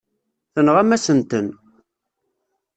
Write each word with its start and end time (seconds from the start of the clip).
Tenɣam-asen-ten. 0.53 1.47